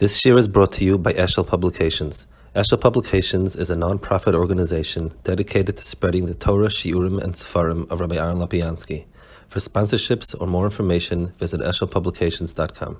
[0.00, 2.26] This year is brought to you by Eshel Publications.
[2.56, 8.00] Eshel Publications is a non-profit organization dedicated to spreading the Torah, Shiurim, and Sefarim of
[8.00, 9.04] Rabbi Aaron Lapiansky.
[9.48, 12.96] For sponsorships or more information, visit eshelpublications.com.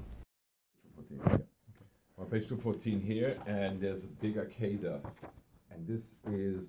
[2.19, 5.01] On page 214 here, and there's a big Akeda,
[5.71, 6.67] and this is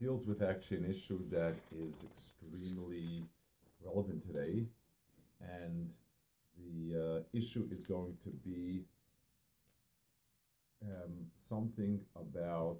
[0.00, 3.26] deals with actually an issue that is extremely
[3.84, 4.64] relevant today,
[5.42, 5.90] and
[6.56, 8.80] the uh, issue is going to be
[10.82, 12.78] um, something about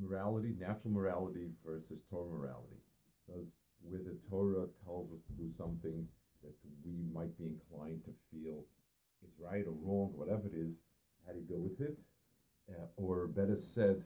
[0.00, 2.80] morality, natural morality versus Torah morality.
[3.26, 3.46] Because
[3.82, 6.06] where the Torah tells us to do something
[6.42, 6.52] that
[6.84, 8.64] we might be inclined to feel
[9.24, 10.74] is right or wrong, whatever it is,
[11.26, 11.96] how do you deal with it?
[12.70, 14.02] Uh, or better said,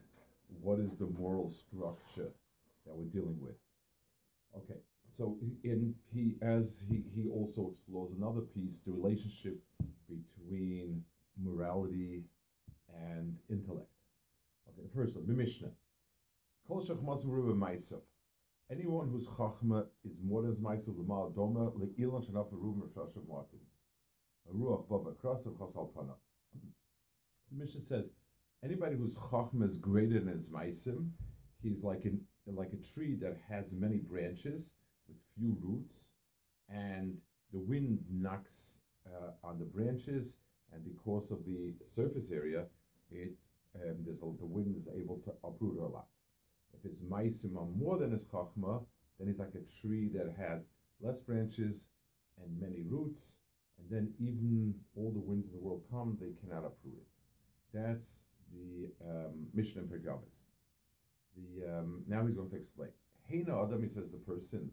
[0.60, 2.30] what is the moral structure
[2.86, 3.55] that we're dealing with?
[4.56, 4.80] Okay,
[5.16, 9.58] so in he as he, he also explores another piece, the relationship
[10.08, 11.02] between
[11.42, 12.24] morality
[12.95, 13.88] and intellect.
[14.69, 15.70] Okay, first one, the Mishnah.
[18.70, 23.61] Anyone whose chachma is more than ma'asav l'mal doma le'ilan shenaf l'ruvim r'shashav martin.
[24.48, 26.12] A ruach bava krasav chasal pana.
[27.50, 28.05] The Mishnah says,
[28.62, 31.11] anybody whose chachma is greater than his ma'asim,
[31.62, 34.70] he's like an like a tree that has many branches
[35.06, 36.08] with few roots,
[36.69, 37.17] and
[37.52, 40.36] the wind knocks uh, on the branches,
[40.72, 42.64] and because of the surface area,
[43.11, 43.33] it
[43.77, 46.06] um, there's the wind is able to uproot a lot.
[46.74, 48.83] If it's maisim more than his chachma,
[49.19, 50.62] then it's like a tree that has
[51.00, 51.84] less branches
[52.42, 53.39] and many roots,
[53.78, 57.08] and then even all the winds of the world come, they cannot uproot it.
[57.74, 58.20] That's
[58.52, 60.39] the um, Mishnah in Pergamis.
[61.36, 62.91] The um, now he's going to explain.
[63.30, 64.70] Heina Adam, he says the person,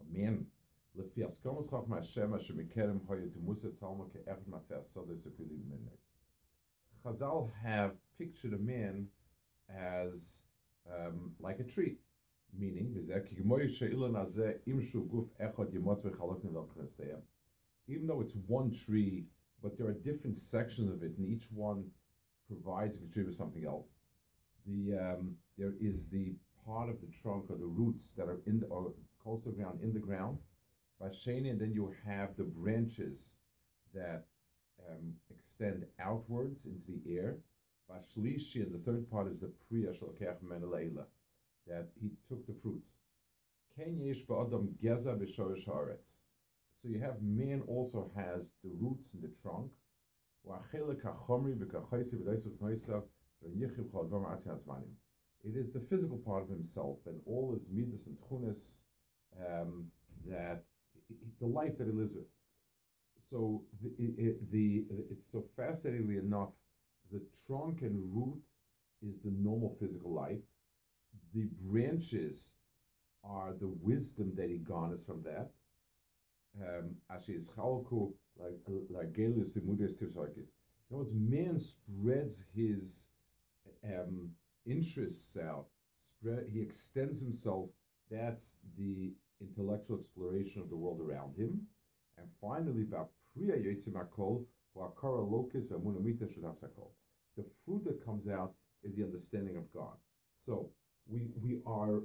[0.00, 0.46] a man.
[7.04, 9.08] Chazal have pictured a man
[9.68, 10.40] as
[10.90, 11.96] um, like a tree,
[12.56, 12.94] meaning
[17.88, 19.24] even though it's one tree,
[19.62, 21.90] but there are different sections of it, and each one
[22.48, 23.88] provides and contributes something else.
[24.66, 26.34] The um, there is the
[26.64, 29.92] part of the trunk or the roots that are in the or coastal ground in
[29.92, 30.38] the ground.
[31.02, 33.18] Vasheni, and then you have the branches
[33.94, 34.24] that
[34.88, 37.36] um, extend outwards into the air.
[37.90, 41.04] Vashlishi, and the third part is the Priya Shalkech Meneleila,
[41.66, 42.90] that he took the fruits.
[43.76, 46.14] Ken Yesh Ba'adam Geza B'Shorish Haaretz.
[46.82, 49.70] So you have man also has the roots in the trunk.
[55.44, 58.80] It is the physical part of himself and all his midas and tchunas
[59.40, 59.90] um,
[60.26, 60.62] that
[61.40, 62.26] the life that he lives with.
[63.30, 66.50] So the, it, the it's so fascinatingly enough
[67.10, 68.40] the trunk and root
[69.02, 70.40] is the normal physical life.
[71.34, 72.52] The branches
[73.24, 75.50] are the wisdom that he garners from that.
[76.60, 76.96] Um,
[78.36, 78.60] like
[78.90, 80.48] like Gelius the Mudas Tivsarkis.
[80.90, 83.10] In other words, man spreads his
[83.84, 84.30] um,
[84.66, 85.66] interests out.
[86.06, 87.70] Spread, he extends himself.
[88.10, 89.12] That's the
[89.56, 91.60] intellectual exploration of the world around him.
[92.18, 92.84] And finally,
[97.36, 99.96] the fruit that comes out is the understanding of God.
[100.40, 100.70] So
[101.06, 102.02] we we are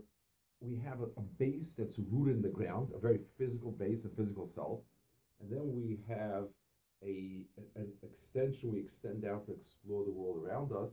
[0.61, 4.09] we have a, a, base that's rooted in the ground, a very physical base, a
[4.09, 4.79] physical self,
[5.39, 6.45] and then we have
[7.03, 7.45] a
[7.75, 8.71] an extension.
[8.71, 10.91] We extend out to explore the world around us,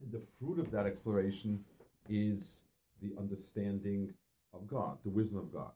[0.00, 1.64] and the fruit of that exploration
[2.08, 2.62] is
[3.00, 4.12] the understanding
[4.54, 5.72] of God, the wisdom of God.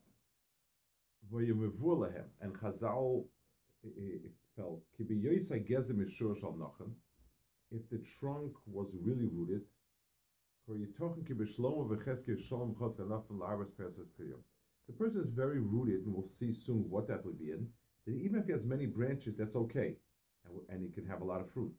[2.41, 3.25] And Chazal
[3.85, 4.81] eh, eh, eh, felt,
[7.69, 9.61] if the trunk was really rooted,
[14.87, 17.67] the person is very rooted, and we'll see soon what that would be in.
[18.05, 19.95] Then even if he has many branches, that's okay,
[20.45, 21.73] and, and he can have a lot of fruit.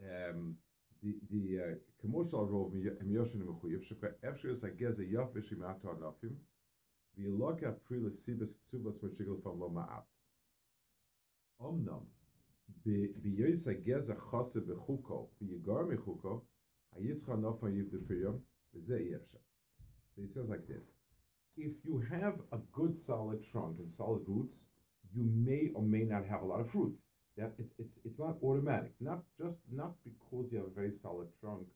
[0.00, 0.56] Um,
[1.02, 6.36] the the uh, commercial rov miyoshin mechuyev shekha efshir is agez a yof v'shimato anofim
[7.18, 10.04] v'yiloka prila sibas ksubas v'shigel from lo ma'at.
[11.60, 12.04] Omnam
[12.84, 16.42] B'yoyis hageza chase b'chuko v'yigar mechuko
[16.94, 18.40] hayitzcha nofan yiv b'piyom
[18.74, 19.40] v'zeh yefsha.
[20.14, 20.84] So he says like this:
[21.56, 24.64] If you have a good solid trunk and solid roots,
[25.14, 26.98] you may or may not have a lot of fruit.
[27.36, 28.92] That it's it's it's not automatic.
[29.00, 31.66] Not just not because you have a very solid trunk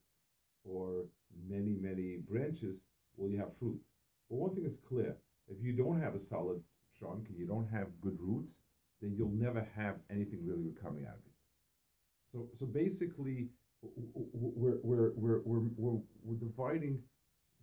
[0.65, 1.05] or
[1.49, 2.79] many many branches
[3.17, 3.81] will you have fruit.
[4.29, 5.17] But one thing is clear:
[5.49, 6.63] if you don't have a solid
[6.99, 8.55] trunk and you don't have good roots,
[9.01, 11.37] then you'll never have anything really coming out of it.
[12.31, 13.49] So, so basically,
[13.83, 17.01] we're, we're, we're, we're, we're, we're dividing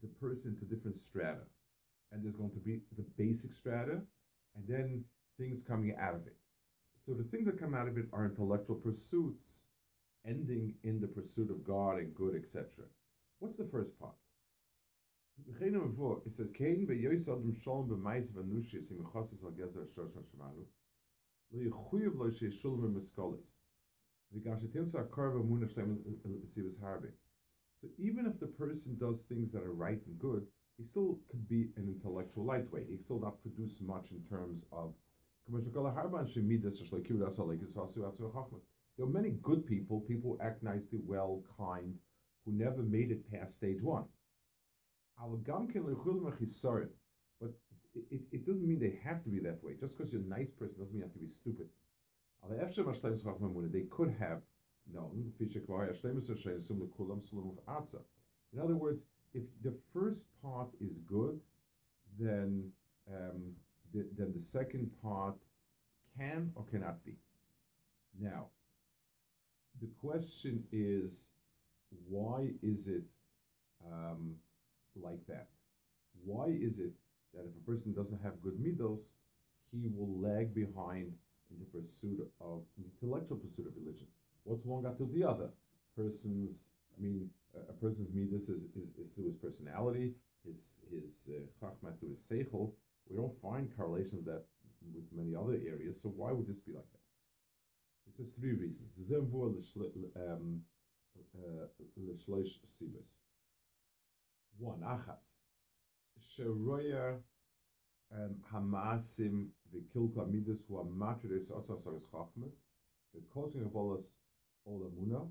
[0.01, 1.45] the person into different strata.
[2.11, 3.99] And there's going to be the basic strata,
[4.55, 5.03] and then
[5.37, 6.35] things coming out of it.
[7.07, 9.47] So the things that come out of it are intellectual pursuits,
[10.27, 12.67] ending in the pursuit of God and good, etc.
[13.39, 14.15] What's the first part?
[16.25, 16.51] It says.
[27.81, 30.45] So even if the person does things that are right and good,
[30.77, 32.87] he still could be an intellectual lightweight.
[32.89, 34.93] He still not produce much in terms of.
[38.97, 41.93] There are many good people, people who act nicely, well, kind,
[42.45, 44.05] who never made it past stage one.
[47.39, 47.51] But
[48.11, 49.73] it, it doesn't mean they have to be that way.
[49.79, 51.67] Just because you're a nice person doesn't mean you have to be stupid.
[53.71, 54.41] They could have
[54.93, 55.33] known.
[58.53, 59.01] In other words,
[59.33, 61.39] if the first part is good,
[62.19, 62.71] then
[63.07, 63.55] um,
[63.93, 65.35] the, then the second part
[66.17, 67.15] can or cannot be.
[68.19, 68.47] Now,
[69.81, 71.11] the question is,
[72.09, 73.03] why is it
[73.85, 74.35] um,
[74.95, 75.47] like that?
[76.25, 76.91] Why is it
[77.33, 78.99] that if a person doesn't have good midos,
[79.71, 81.13] he will lag behind
[81.51, 84.07] in the pursuit of intellectual pursuit of religion?
[84.43, 85.49] What's one got to the other?
[85.95, 86.65] Person's,
[86.97, 90.13] I mean, a person's midas is, is, is to his personality,
[90.45, 92.71] his his uh, chachmas to his seichel.
[93.09, 94.43] We don't find correlations that
[94.93, 95.95] with many other areas.
[96.01, 97.05] So why would this be like that?
[98.07, 98.91] This is three reasons.
[100.15, 100.61] Um,
[101.35, 101.67] uh,
[104.59, 105.19] One, achas.
[106.37, 107.19] Sheroya
[108.11, 112.55] um, hamasim v'kilka midas hu amatrides otzas aris chachmas
[113.13, 114.05] v'kotin avolas
[114.67, 115.21] olamuna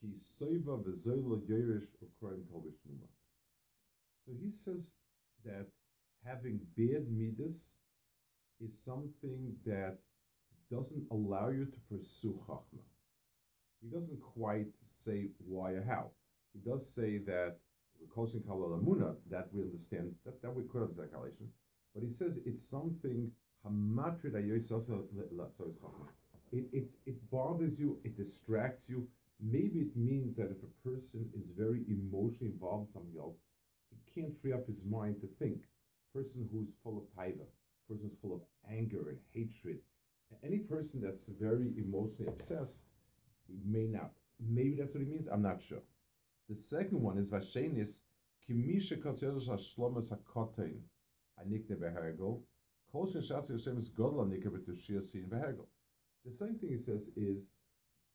[0.00, 3.08] he soiva v'zoyla yerish ukroim tovish numa.
[4.24, 4.92] So he says
[5.44, 5.66] that
[6.24, 7.56] having bad midas
[8.60, 9.98] is something that
[10.70, 12.82] doesn't allow you to pursue chachma.
[13.80, 14.66] He doesn't quite
[15.04, 16.10] say why or how.
[16.52, 17.56] He does say that
[18.14, 21.48] koshin kalalamuna that we understand that, that we could understand calculation,
[21.94, 23.30] but he says it's something
[23.66, 24.34] hamatrid
[26.50, 29.06] it, it, it bothers you, it distracts you.
[29.40, 33.36] Maybe it means that if a person is very emotionally involved in something else,
[33.90, 35.58] he can't free up his mind to think.
[36.18, 37.46] Person who's full of taiva,
[37.88, 39.78] person who's full of anger and hatred,
[40.42, 42.80] any person that's very emotionally obsessed,
[43.46, 44.10] he may not.
[44.40, 45.28] Maybe that's what he means.
[45.30, 45.82] I'm not sure.
[46.48, 47.92] The second one is Vashenis
[48.48, 50.80] Kimisha Kotzedosh Hashlomas Hakotain
[51.38, 52.40] Hanikne Behergel
[52.90, 55.66] Kol Shashas Hashem is Godla Nikebetushia Sin Behergel.
[56.24, 57.44] The same thing he says is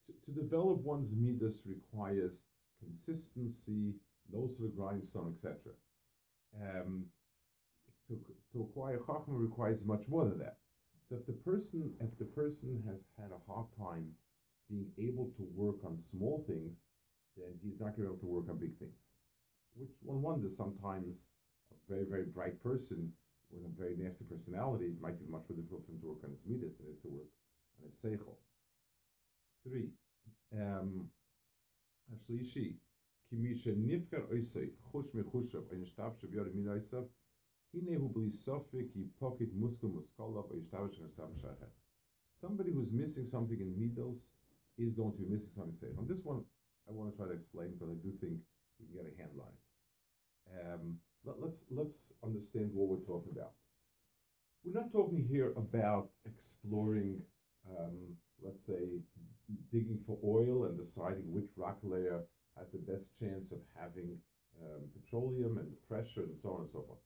[0.07, 2.33] to, to develop one's midas requires
[2.79, 3.93] consistency,
[4.29, 5.73] nose to the grindstone, etc.
[6.61, 7.05] Um,
[8.08, 8.18] to,
[8.52, 10.56] to acquire chachma requires much more than that.
[11.08, 14.12] So if the person if the person has had a hard time
[14.68, 16.76] being able to work on small things,
[17.36, 18.98] then he's not going to be able to work on big things.
[19.74, 21.16] Which one wonders sometimes
[21.72, 23.12] a very very bright person
[23.50, 26.30] with a very nasty personality might be much more difficult for him to work on
[26.30, 27.32] his midas than it is to work
[27.80, 28.36] on his seichel.
[29.64, 29.88] Three.
[30.52, 31.10] Um,
[32.12, 32.76] השלישי,
[33.28, 37.00] כי מי שנבחר עושה חוש מחושב או נשתף שביור מן עושה
[42.39, 44.21] Somebody who's missing something in midos
[44.77, 45.97] is going to be missing something safe.
[45.97, 46.43] On this one,
[46.87, 48.37] I want to try to explain, but I do think
[48.77, 49.61] we can get a handle on it.
[50.53, 53.53] Um, let, let's let's understand what we're talking about.
[54.63, 57.21] We're not talking here about exploring,
[57.65, 57.97] um,
[58.43, 59.01] let's say,
[59.71, 62.21] digging for oil and deciding which rock layer
[62.55, 64.15] has the best chance of having
[64.61, 66.99] um, petroleum and pressure and so on and so forth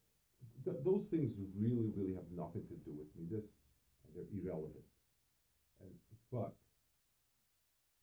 [0.65, 3.25] th- those things really, really have nothing to do with me.
[3.29, 3.47] This
[4.03, 4.87] and they're irrelevant.
[5.81, 5.91] And,
[6.31, 6.53] but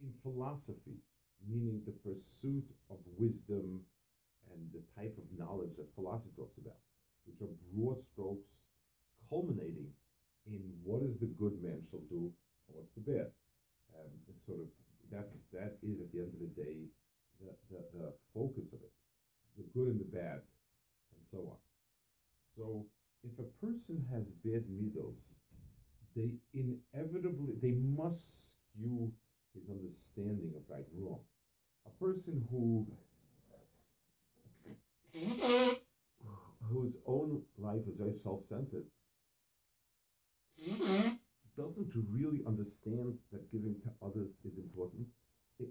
[0.02, 1.00] in philosophy,
[1.48, 3.80] meaning the pursuit of wisdom
[4.52, 6.78] and the type of knowledge that philosophy talks about,
[7.26, 8.48] which are broad strokes
[9.28, 9.88] culminating
[10.46, 12.28] in what is the good man shall do
[12.68, 13.28] and what's the bad.
[13.96, 14.10] Um,
[14.46, 14.68] sort of
[15.10, 16.84] that's that is at the end of the day
[17.40, 18.92] the, the, the focus of it,
[19.56, 20.40] the good and the bad,
[21.14, 21.58] and so on.
[22.56, 22.86] So
[23.24, 25.34] if a person has bad midos,
[26.14, 29.12] they inevitably they must skew
[29.54, 31.20] his understanding of right and wrong.
[31.86, 32.86] A person who
[36.70, 38.84] whose own life is very self-centered
[41.56, 45.06] doesn't really understand that giving to others is important.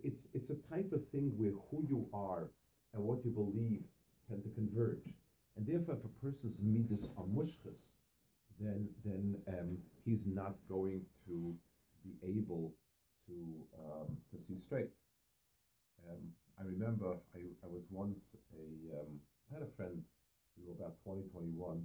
[0.04, 2.50] It's it's a type of thing where who you are
[2.94, 3.84] and what you believe
[4.30, 5.14] tend to converge,
[5.56, 7.94] and therefore, if a person's midas are mushchas,
[8.60, 11.56] then then um, he's not going to
[12.04, 12.74] be able
[13.28, 13.36] to
[13.80, 14.90] um, to see straight.
[16.10, 16.20] Um,
[16.60, 18.20] I remember I, I was once
[18.54, 19.20] a um,
[19.52, 20.04] I had a friend
[20.58, 21.82] we were about 20, 21.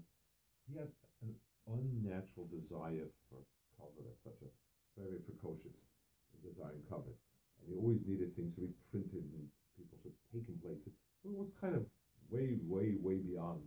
[0.69, 0.93] He had
[1.25, 1.33] an
[1.65, 3.41] unnatural desire for
[3.81, 4.51] cover such a
[5.01, 5.77] very precocious
[6.45, 7.15] design cover.
[7.61, 10.93] And he always needed things to be printed and people should take him places.
[11.25, 11.85] It was kind of
[12.31, 13.61] way, way, way beyond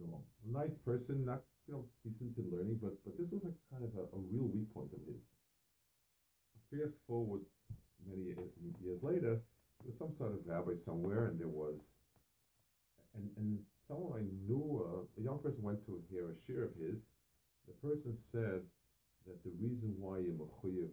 [0.00, 0.22] norm.
[0.46, 3.84] A nice person, not you know decent in learning, but but this was a kind
[3.84, 5.22] of a, a real weak point of his.
[6.70, 7.42] Fast forward
[8.08, 8.34] many
[8.82, 11.92] years later, there was some sort of rabbi somewhere, and there was,
[13.14, 16.74] and and someone I knew, uh, a young person went to hear a shiur of
[16.80, 16.98] his.
[17.68, 18.66] The person said
[19.26, 20.90] that the reason why you're mechuyev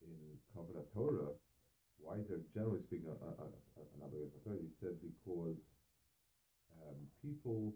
[0.00, 0.16] in
[0.56, 1.34] Kavod Torah,
[2.00, 4.56] why is there generally speaking an obligation Torah?
[4.62, 5.60] He said because
[6.82, 7.74] um, people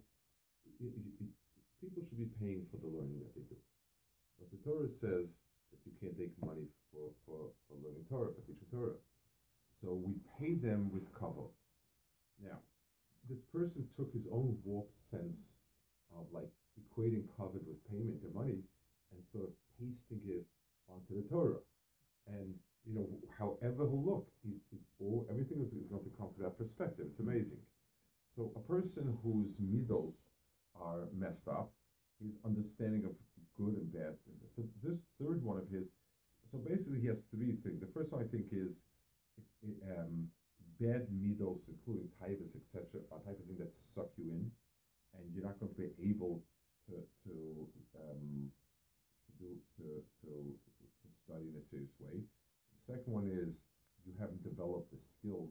[0.78, 3.59] people should be paying for the learning that they do.
[4.38, 8.43] But the Torah says that you can't take money for, for, for learning Torah, for
[8.47, 8.99] teaching Torah.
[9.83, 11.50] So we pay them with kavod.
[12.43, 12.59] Now,
[13.31, 15.59] this person took his own warped sense
[16.14, 18.62] of like equating kavod with payment and money
[19.12, 20.47] and sort of pasting it
[20.90, 21.62] onto the Torah.
[22.26, 22.55] And
[22.87, 23.07] you know,
[23.38, 27.07] however he'll look, he's, he's all, everything is, is going to come through that perspective.
[27.11, 27.61] It's amazing.
[28.37, 30.15] So a person whose midos
[30.81, 31.73] are messed up,
[32.23, 33.13] his understanding of
[33.57, 34.15] good and bad.
[34.55, 35.87] So this third one of his,
[36.51, 37.81] so basically he has three things.
[37.81, 38.79] The first one I think is
[39.91, 40.29] um,
[40.81, 44.51] bad midos, including typhus, etc., a type of thing that suck you in,
[45.15, 46.43] and you're not going to be able
[46.87, 46.95] to
[47.27, 47.35] to
[47.99, 48.51] um,
[49.27, 49.85] to do to,
[50.23, 52.23] to to study in a serious way.
[52.79, 53.63] The second one is
[54.07, 55.51] you haven't developed the skills.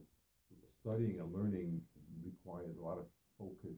[0.80, 1.82] Studying and learning
[2.24, 3.04] requires a lot of
[3.36, 3.76] focus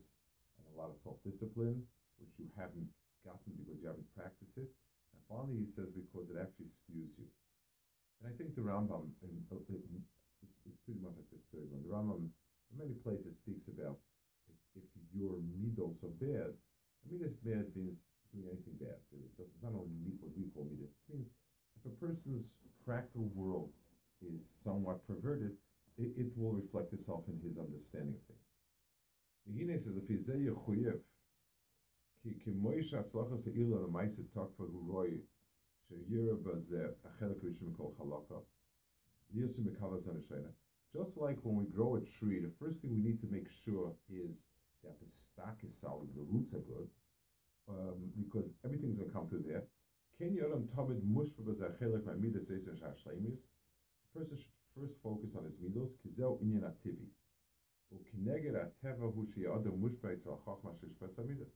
[0.61, 1.83] and a lot of self-discipline,
[2.23, 2.87] which you haven't
[3.27, 4.71] gotten because you haven't practiced it.
[5.17, 7.27] And finally, he says because it actually skews you.
[8.21, 11.83] And I think the Rambam in, in, is, is pretty much like this third one.
[11.83, 13.99] The Rambam, in many places, speaks about
[14.47, 16.53] if, if your midos are bad.
[17.09, 17.97] Mean, it's bad means
[18.31, 19.01] doing anything bad.
[19.11, 19.57] Really, it doesn't.
[19.57, 20.93] It's not only what we call midas.
[21.09, 21.33] It means
[21.81, 22.53] if a person's
[22.85, 23.73] practical world
[24.21, 25.57] is somewhat perverted,
[26.01, 28.49] it, it will reflect itself in his understanding of things.
[29.49, 31.01] Hine says, if he's zeyu chuyev,
[32.23, 35.21] ki ki moish atzlacha se'ila l'maisa takfa huroi,
[35.89, 38.43] she'yira a achelak rishim kol halakha,
[39.35, 40.53] liyosum mikavaz anashayna.
[40.93, 43.95] Just like when we grow a tree, the first thing we need to make sure
[44.11, 44.37] is
[44.83, 46.89] that the stock is solid, the roots are good,
[47.69, 49.65] um, because everything's going to come through there.
[50.19, 53.39] Ken yoram tavid mushva b'zeh achelak ma'midas eisen shashleimis.
[54.13, 57.09] The person should first focus on his midos, Kizel Inyan Ativi.
[57.93, 59.11] Ateva
[60.13, 61.47] Etzel Chachma.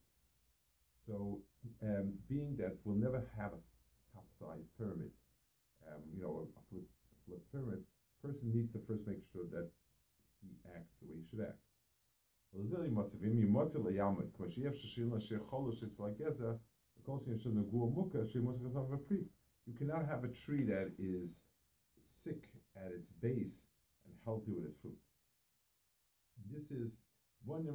[1.06, 1.38] So,
[1.83, 3.61] um, being that we'll never have a
[4.14, 5.11] top-sized pyramid,
[5.87, 6.62] um, you know, a, a,
[7.26, 7.85] flip pyramid,
[8.23, 9.68] person needs to first make sure that
[10.40, 11.59] he acts the way he should act.
[19.66, 21.40] You cannot have a tree that is
[22.04, 23.66] sick at its base
[24.07, 24.99] and healthy with its fruit.
[26.50, 26.99] This is
[27.45, 27.66] one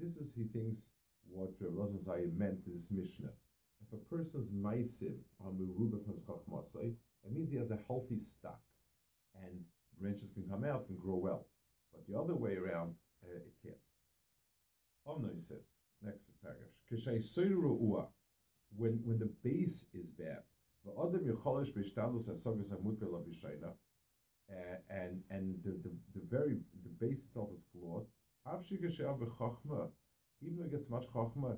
[0.00, 0.88] This is, he thinks,
[1.28, 3.32] what Rabbi meant in this Mishnah.
[3.80, 5.52] If a person's maisim are
[7.24, 8.60] it means he has a healthy stock,
[9.42, 9.64] and
[10.00, 11.46] branches can come out and grow well.
[11.92, 12.94] But the other way around,
[13.24, 13.76] uh, it can't.
[15.06, 15.62] Omno, he says,
[16.02, 16.70] next paragraph.
[18.76, 20.42] When when the base is bad,
[20.86, 22.70] ועוד other you call it which stands as some as
[25.00, 28.06] and and the the, the very the base itself is flawed.
[28.54, 29.80] after you shall be khakhma
[30.46, 31.56] even if it's not khakhma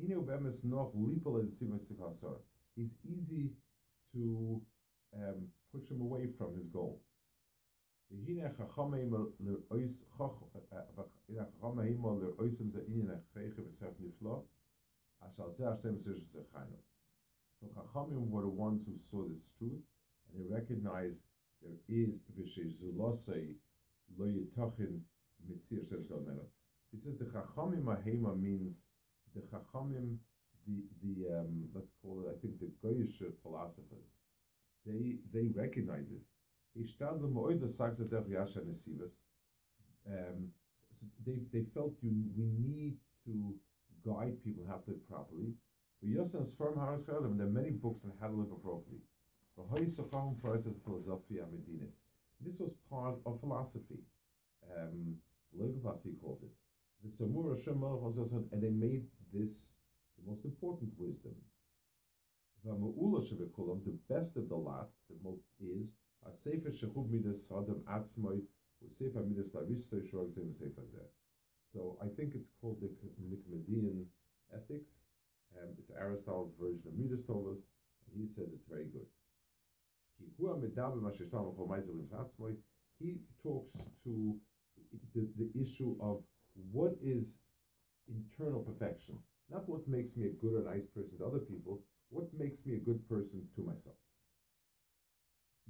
[0.00, 2.32] here we have is not legal in the sense of so
[3.14, 3.46] easy
[4.12, 4.60] to
[5.20, 5.38] um
[5.72, 6.94] push him away from his goal.
[8.10, 10.38] we here khakhma him the ois khakh
[11.36, 14.42] ya khakhma him the ois in the in the khakh the
[15.26, 15.58] as as
[17.60, 19.82] So Chachamim were the ones who saw this truth,
[20.32, 21.18] and they recognized
[21.62, 23.56] there is v'shezulosei
[24.16, 25.00] lo yitachin
[25.50, 26.46] mitzir So
[26.92, 28.76] he says the Chachamim Ahema means
[29.34, 30.18] the Chachamim,
[30.66, 34.06] the the um, let's call it, I think the Goyish philosophers,
[34.86, 36.24] they they recognize this.
[40.06, 40.52] Um,
[41.00, 43.54] so they, they felt you, we need to
[44.06, 45.54] guide people how to live properly.
[46.00, 49.00] But Yosef Sfarim Haras Chayalim, there are many books on how to live appropriately.
[52.40, 53.98] This was part of philosophy.
[54.76, 55.16] Um,
[55.50, 56.50] political philosophy calls it.
[57.04, 57.82] The Samur Hashem
[58.52, 59.74] and they made this
[60.16, 61.34] the most important wisdom.
[62.64, 65.88] The best of the lot, the most is
[66.36, 68.40] sefer shechub midas adam atzmoy
[68.84, 69.50] usefer midas
[70.10, 70.88] shrog zeh
[71.72, 72.90] So I think it's called the
[73.30, 74.06] Nicomachean
[74.54, 75.07] Ethics.
[75.56, 77.62] Um, it's Aristotle's version of Midas Tovas,
[78.12, 79.06] and he says it's very good.
[83.00, 84.36] He talks to
[85.14, 86.22] the, the issue of
[86.72, 87.38] what is
[88.08, 89.18] internal perfection,
[89.50, 92.74] not what makes me a good or nice person to other people, what makes me
[92.74, 93.96] a good person to myself.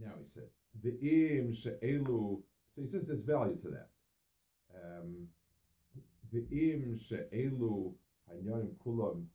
[0.00, 0.49] Now he says,
[0.82, 2.40] the im she'elu,
[2.75, 3.88] so he says there's value to that.
[4.75, 5.28] Um,
[6.32, 7.92] the im she'elu
[8.30, 9.26] hanyanim kulam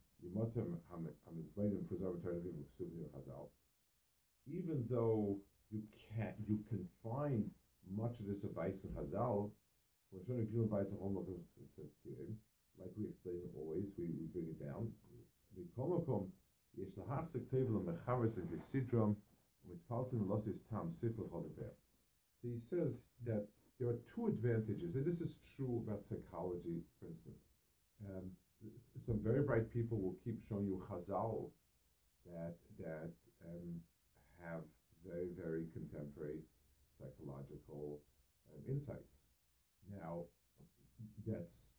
[4.48, 5.38] Even though
[5.72, 5.82] you
[6.16, 7.50] can you can find
[7.96, 9.52] much of this advice in Chazal,
[12.80, 14.92] like we explain always, we, we bring it down.
[22.42, 23.48] So he says that
[23.80, 27.42] there are two advantages, and this is true about psychology, for instance.
[28.10, 28.32] Um,
[29.02, 31.50] some very bright people will keep showing you Chazal
[32.26, 33.12] that that
[33.46, 33.76] um,
[34.40, 34.62] have
[35.06, 36.40] very very contemporary
[37.00, 38.00] psychological
[38.54, 39.12] um, insights.
[39.92, 40.24] Now,
[41.28, 41.74] that's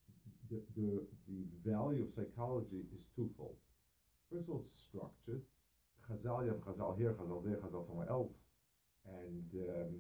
[0.51, 3.57] the, the the value of psychology is twofold.
[4.31, 5.43] First of all, it's structured.
[6.05, 8.37] Chazal, you have Chazal here, Chazal there, Chazal somewhere else,
[9.09, 9.93] and um,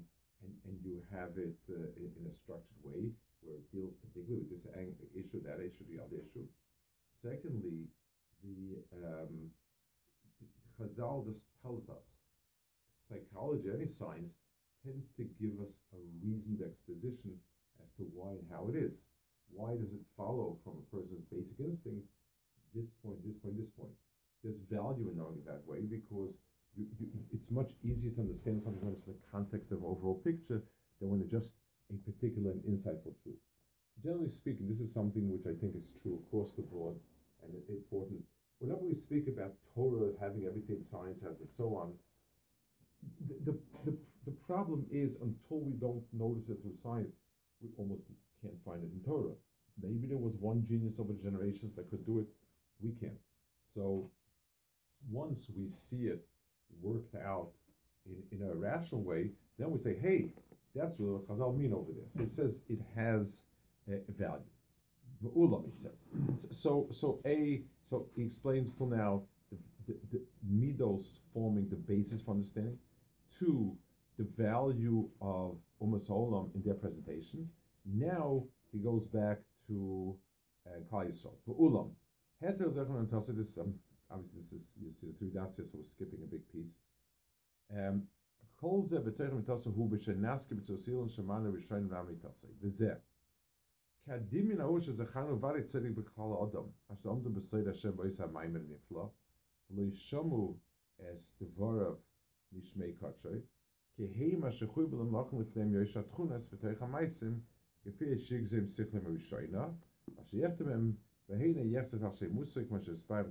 [0.45, 3.09] and and you have it uh, in, in, a structured way
[3.41, 4.69] where it deals particularly with this
[5.17, 6.45] issue, that issue, the other issue.
[7.25, 7.89] Secondly,
[8.45, 9.49] the um,
[10.77, 12.05] Chazal just tells us
[13.01, 14.37] psychology, any science,
[14.85, 17.33] tends to give us a reasoned exposition
[17.81, 19.09] as to why and how it is.
[19.49, 22.13] Why does it follow from a person's basic instincts
[22.77, 23.97] this point, this point, this point?
[24.45, 26.37] there's value in knowing it that way because
[26.77, 30.63] you, you, it's much easier to understand something when it's the context of overall picture
[31.01, 31.57] than when it's just
[31.89, 33.41] a particular and insightful truth.
[34.03, 36.97] Generally speaking, this is something which I think is true across the board
[37.45, 38.21] and important.
[38.59, 41.93] Whenever we speak about Torah having everything science has and so on,
[43.29, 47.17] the, the, the, the problem is until we don't notice it through science,
[47.61, 48.03] we almost
[48.43, 49.35] can't find it in Torah.
[49.83, 52.27] Maybe there was one genius over generations that could do it.
[52.81, 53.19] We can't.
[53.75, 54.11] So
[55.11, 56.25] once we see it
[56.81, 57.51] worked out
[58.07, 60.29] in, in a rational way, then we say, hey,
[60.75, 62.07] that's what Chazal mean over there.
[62.17, 63.45] So it says it has
[63.89, 64.43] a value.
[65.25, 65.93] Veulam, he says.
[66.51, 72.23] So, so a so he explains till now the, the, the midos forming the basis
[72.23, 72.79] for understanding.
[73.39, 73.77] Two,
[74.19, 77.49] the value of umas olam in their presentation.
[77.85, 80.17] Now he goes back to
[80.67, 81.35] uh, Kal Yisrael.
[81.49, 81.91] Ulam.
[82.43, 83.33] Heter zechon and Tosa.
[83.33, 83.75] This um,
[84.11, 86.73] obviously this is you see the three dots here, so we're skipping a big piece.
[87.77, 88.03] Um,
[88.61, 92.49] Kol ze b'teichem Tosa hu b'shenaski b'tzosil and shemana b'shein v'amitosa.
[92.65, 92.97] V'zeh.
[94.07, 94.51] Kadim
[97.07, 97.31] Omdu
[97.67, 97.97] Hashem
[100.29, 100.59] Lo
[100.99, 101.33] Es
[102.55, 103.41] Mishmei Kotshoi
[103.99, 104.87] Kehei Ma Shechui
[107.87, 108.69] V'Toich Yishig Zim
[112.31, 113.31] Musik Ma Shespayim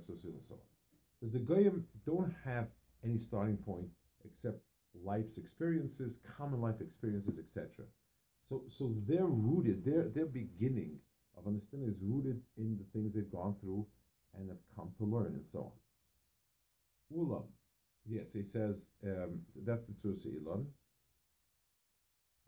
[1.20, 2.68] Because the Goyim don't have
[3.04, 3.88] any starting point
[4.24, 4.60] except
[5.04, 7.86] life's experiences, common life experiences, etc.
[8.48, 10.98] So, so they're rooted, their, their beginning
[11.36, 13.86] of understanding is rooted in the things they've gone through
[14.36, 15.72] and have come to learn and so
[17.12, 17.18] on.
[17.18, 17.44] Ulam.
[18.06, 20.66] Yes, he says, um, that's the Tzusa Ilan.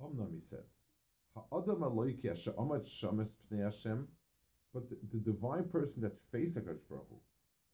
[0.03, 0.67] Omnam, he says,
[1.35, 2.53] Ha'adam aloiki asher
[2.85, 4.07] shames pnei Hashem
[4.77, 7.19] but the, the divine person that faced HaKadosh Baruch Hu,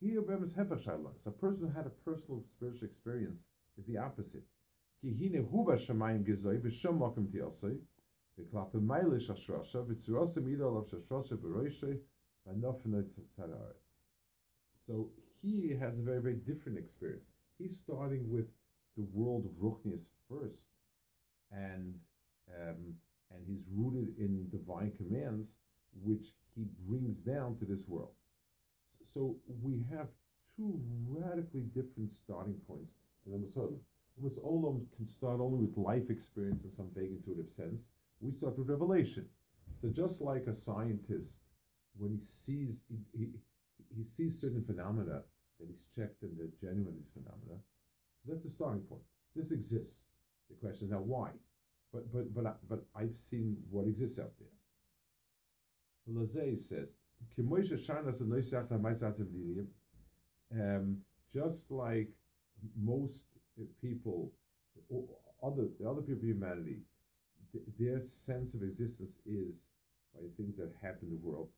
[0.00, 3.40] he is hefach So a person who had a personal spiritual experience
[3.76, 4.44] is the opposite.
[5.00, 7.76] Ki hine huba shamayim gezoi v'shom makom tiyasoi
[8.36, 8.44] So
[15.42, 17.24] he has a very, very different experience.
[17.58, 18.46] He's starting with
[18.96, 20.68] the world of Ruchnius first,
[21.50, 21.94] and
[22.60, 22.94] um,
[23.30, 25.54] and he's rooted in divine commands,
[26.02, 28.12] which he brings down to this world.
[29.02, 30.08] So we have
[30.56, 32.94] two radically different starting points
[33.26, 33.44] in.
[34.20, 37.80] Umas Olam can start only with life experience in some vague intuitive sense.
[38.22, 39.26] We with revelation.
[39.80, 41.40] So just like a scientist,
[41.98, 43.28] when he sees, he, he,
[43.96, 45.22] he sees certain phenomena
[45.58, 47.60] that he's checked and they're genuine these phenomena.
[48.24, 49.02] So that's the starting point.
[49.34, 50.04] This exists.
[50.48, 51.30] The question is now why?
[51.92, 54.48] But but but but I've seen what exists out there.
[56.08, 56.88] Lazay says,
[60.60, 60.98] um,
[61.32, 62.08] just like
[62.80, 63.24] most
[63.80, 64.32] people,
[65.42, 66.80] other the other people of humanity,
[67.52, 69.54] th- their sense of existence is
[70.14, 71.48] by the things that happen in the world.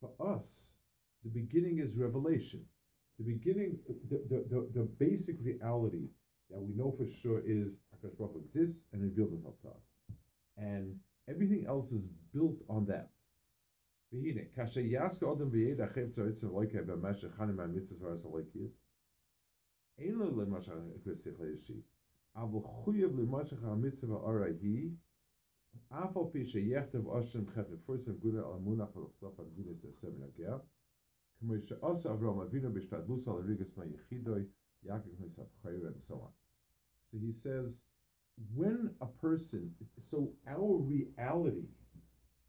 [0.00, 0.76] For us,
[1.24, 2.64] the beginning is revelation.
[3.18, 6.08] The beginning, the, the, the, the basic reality
[6.50, 9.84] that we know for sure is Akash Baruch exists and revealed himself to us.
[10.56, 13.10] And everything else is built on that.
[34.88, 36.30] And so on.
[37.10, 37.84] So he says,
[38.54, 41.68] when a person, so our reality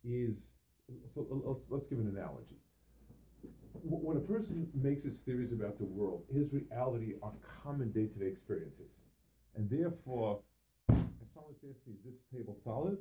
[0.03, 0.53] is,
[1.13, 2.57] so let's, let's give an analogy.
[3.83, 7.31] When a person makes his theories about the world, his reality are
[7.63, 9.03] common day to day experiences.
[9.55, 10.39] And therefore,
[10.89, 12.97] if someone asks me, is this table solid?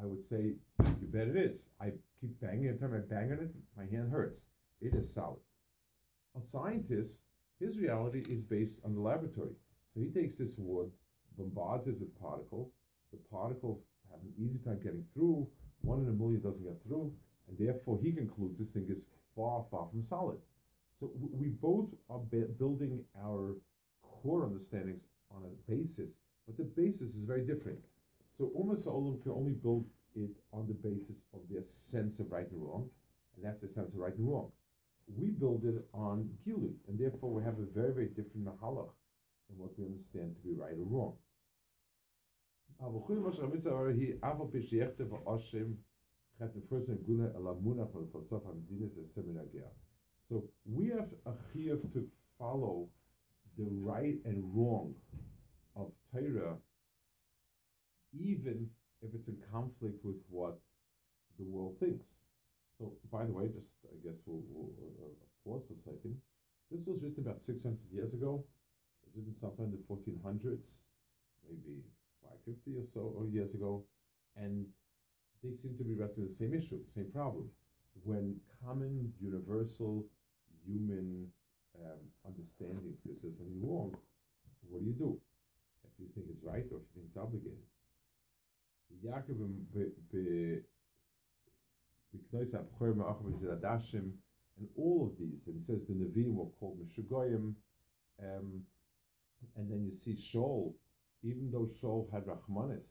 [0.00, 0.54] I would say,
[1.00, 1.68] you bet it is.
[1.80, 4.42] I keep banging it, every time I bang on it, my hand hurts.
[4.80, 5.40] It is solid.
[6.38, 7.22] A scientist
[7.60, 9.54] his reality is based on the laboratory.
[9.94, 10.90] So he takes this wood,
[11.36, 12.72] bombards it with particles.
[13.12, 15.46] The particles have an easy time getting through
[15.82, 17.12] one in a million doesn't get through,
[17.48, 20.38] and therefore he concludes this thing is far, far from solid.
[20.98, 22.18] So we both are
[22.58, 23.56] building our
[24.02, 26.10] core understandings on a basis,
[26.46, 27.78] but the basis is very different.
[28.36, 32.50] So Ummah Sa'olam can only build it on the basis of their sense of right
[32.50, 32.90] and wrong,
[33.36, 34.50] and that's the sense of right and wrong.
[35.16, 38.90] We build it on Gilu, and therefore we have a very, very different Mahalach
[39.50, 41.16] in what we understand to be right or wrong.
[50.28, 52.88] So we have a chiyuv to follow
[53.58, 54.94] the right and wrong
[55.76, 56.56] of Torah,
[58.18, 58.70] even
[59.02, 60.58] if it's in conflict with what
[61.38, 62.06] the world thinks.
[62.80, 64.72] So, by the way, just I guess we'll, we'll
[65.04, 65.12] uh,
[65.44, 66.16] pause for a second.
[66.72, 68.40] This was written about 600 years ago.
[69.04, 70.88] It was written sometime in the 1400s,
[71.44, 71.84] maybe
[72.24, 73.84] 550 or so or years ago,
[74.40, 74.64] and
[75.44, 77.52] they seem to be wrestling the same issue, same problem.
[78.00, 80.06] When common, universal,
[80.64, 81.28] human
[81.84, 83.92] um, understandings, because there's something wrong,
[84.72, 85.20] what do you do?
[85.84, 87.60] If you think it's right or if you think it's obligated.
[94.58, 97.54] And all of these, and it says the Nevi'im were called Meshugoyim,
[98.22, 98.62] um,
[99.56, 100.74] and then you see Shaul
[101.22, 102.86] even though Shaul had Rahmanis,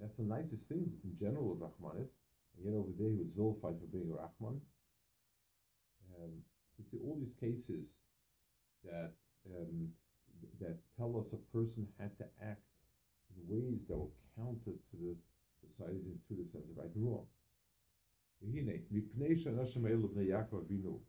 [0.00, 2.10] that's the nicest thing in general of Rahmanis,
[2.56, 4.60] and yet over there he was vilified for being a Rahman.
[6.18, 6.32] Um,
[6.76, 7.94] so see all these cases
[8.84, 9.12] that
[9.46, 9.88] um,
[10.60, 12.62] that tell us a person had to act
[13.34, 15.14] in ways that were counter to the
[15.66, 17.26] society's intuitive sense of right and wrong.
[18.41, 21.03] והנה, מפני שאנשים האלו בני יעקב אבינו,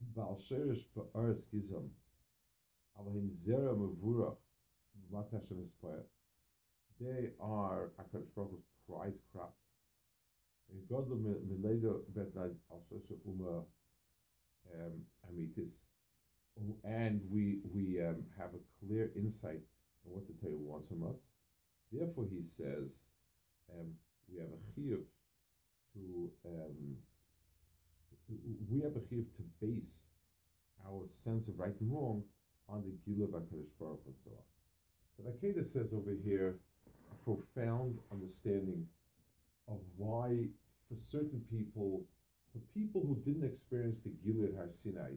[0.00, 1.88] בעל שרש בארץ גזעם,
[2.96, 4.34] אבל הם זרע מבורך
[5.10, 6.04] what Hashem is for.
[7.00, 9.54] They are HaKadosh Baruch Hu's prize crop.
[10.90, 11.16] Godlu
[11.48, 12.82] miledo betnad al
[13.26, 13.62] uma
[14.74, 14.94] um,
[15.28, 15.72] amitis,
[16.84, 19.62] and we we um, have a clear insight
[20.04, 21.20] on what the Torah wants from us.
[21.92, 22.90] Therefore, he says
[23.72, 23.92] um,
[24.28, 25.04] we have a chiyuv
[25.93, 26.95] to um,
[28.69, 30.05] we have a chiyuv to base
[30.87, 32.23] our sense of right and wrong
[32.67, 34.45] on the Gila of HaKadosh Baruch and so on.
[35.17, 36.55] So Akeda says over here
[37.11, 38.85] a profound understanding
[39.67, 40.47] of why,
[40.87, 42.03] for certain people,
[42.53, 45.13] for people who didn't experience the Gilead Har Sinai,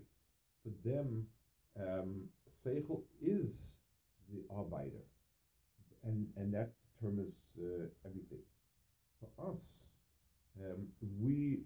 [0.62, 1.26] for them,
[1.80, 2.22] um,
[2.64, 3.78] Seichel is
[4.32, 5.04] the Arbeiter,
[6.04, 8.41] and, and that determines uh, everything.
[11.22, 11.58] We,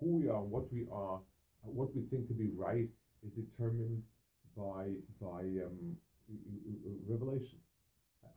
[0.00, 1.18] who we are, what we are,
[1.62, 2.88] what we think to be right
[3.26, 4.02] is determined
[4.56, 4.84] by
[5.20, 5.96] by um,
[7.08, 7.58] revelation.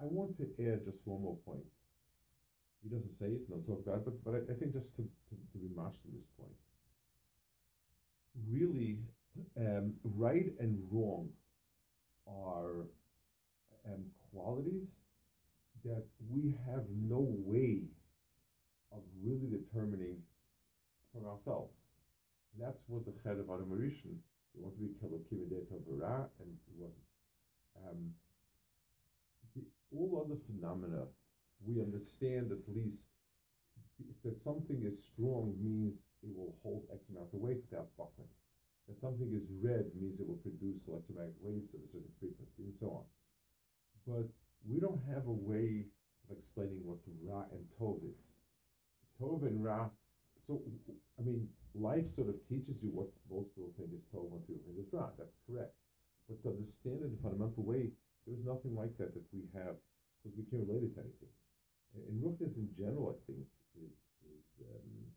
[0.02, 1.66] I want to add just one more point.
[2.84, 4.96] he doesn't say it, and I'll talk about it, but, but I, I think just
[4.98, 6.56] to, to, to be mashed at this point,
[8.50, 8.98] really,
[9.58, 11.30] um, right and wrong
[12.28, 12.86] are
[13.88, 14.88] um, qualities
[15.86, 17.84] that we have no way
[18.92, 20.18] of really determining
[21.18, 21.74] from ourselves.
[22.54, 24.18] And that's was the head of Adam Rishon.
[24.54, 27.10] He wanted to be Kelokividet of Ra, and he wasn't.
[27.78, 28.14] Um,
[29.56, 29.62] the,
[29.94, 31.06] all other phenomena,
[31.66, 33.10] we understand at least
[33.98, 38.30] is that something is strong means it will hold X amount of weight without buckling.
[38.88, 42.78] That something is red means it will produce electromagnetic waves of a certain frequency, and
[42.80, 43.06] so on.
[44.06, 44.30] But
[44.70, 45.86] we don't have a way
[46.30, 48.32] of explaining what Ra and Tov is.
[49.20, 49.90] Tov and Ra,
[50.48, 50.64] so,
[51.20, 51.44] I mean,
[51.76, 54.88] life sort of teaches you what most people think is Tov, what people think is.
[54.96, 55.76] That's correct.
[56.32, 57.92] But to understand it in a fundamental way,
[58.24, 59.76] there's nothing like that that we have,
[60.24, 61.34] because we can't relate it to anything.
[61.96, 63.44] And Ruchnis in general, I think,
[63.76, 65.12] is, is, um,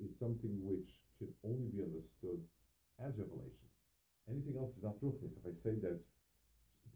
[0.00, 2.40] is something which can only be understood
[3.00, 3.68] as revelation.
[4.28, 5.36] Anything else is not Ruchnis.
[5.36, 6.00] If I say that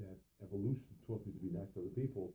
[0.00, 2.32] that evolution taught me to be nice to other people,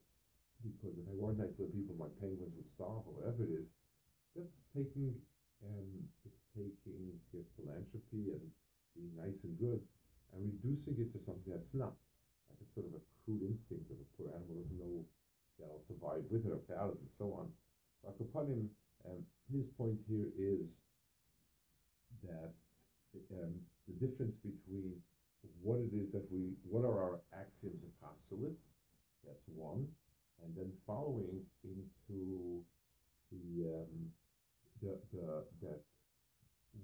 [0.61, 3.53] because if I weren't nice to other people, my penguins would starve or whatever it
[3.61, 3.69] is.
[4.35, 5.13] That's taking
[5.61, 5.89] um,
[6.25, 7.13] it's taking
[7.55, 8.43] philanthropy and
[8.95, 9.81] being nice and good
[10.33, 11.93] and reducing it to something that's not.
[12.49, 15.05] Like it's sort of a crude instinct of a poor animal doesn't know
[15.59, 17.47] that I'll survive with it or without it and so on.
[18.07, 18.65] Akapanim,
[19.05, 19.21] um,
[19.53, 20.81] his point here is
[22.23, 22.53] that
[23.37, 23.53] um,
[23.87, 24.95] the difference between
[25.61, 28.61] what it is that we, what are our axioms and postulates,
[29.25, 29.85] that's one,
[30.43, 32.61] and then following into
[33.31, 34.09] the, um,
[34.81, 35.81] the, the, that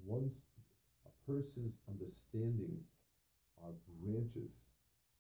[0.06, 0.46] once
[1.06, 2.86] a person's understandings
[3.64, 4.70] are branches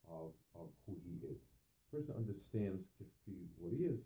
[0.07, 1.41] of, of who he is.
[1.41, 4.01] a Person understands what he is,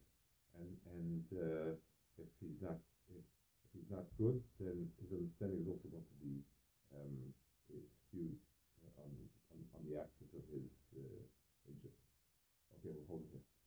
[0.57, 1.69] and and uh,
[2.17, 2.77] if he's not
[3.09, 6.35] if, if, he's not good, then his understanding is also going to be
[6.95, 7.15] um,
[8.07, 8.39] skewed
[8.83, 9.09] uh, on,
[9.53, 11.21] on, on the axis of his uh,
[11.67, 12.07] interests.
[12.79, 13.60] Okay, we'll hold it here.